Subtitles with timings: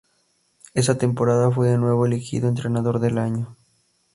[0.73, 3.55] Esa temporada fue de nuevo elegido Entrenador del Año.